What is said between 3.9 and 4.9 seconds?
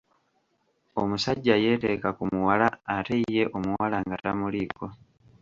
nga tamuliiko!